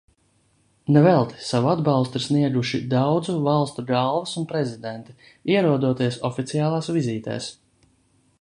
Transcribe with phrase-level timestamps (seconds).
[0.95, 5.17] Ne velti savu atbalstu ir snieguši daudzu valstu galvas un prezidenti,
[5.57, 7.53] ierodoties oficiālās vizītēs.